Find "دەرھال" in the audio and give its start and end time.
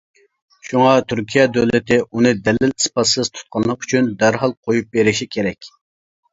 4.25-4.59